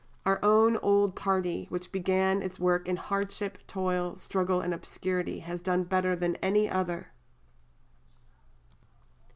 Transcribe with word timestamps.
Our 0.25 0.39
own 0.43 0.77
old 0.77 1.15
party 1.15 1.67
which 1.69 1.91
began 1.91 2.41
its 2.41 2.59
work 2.59 2.87
in 2.87 2.95
hardship, 2.95 3.59
toil, 3.67 4.15
struggle, 4.15 4.59
and 4.59 4.73
obscurity 4.73 5.37
has 5.41 5.61
done 5.61 5.83
better 5.83 6.15
than 6.15 6.37
any 6.37 6.67
other." 6.67 7.11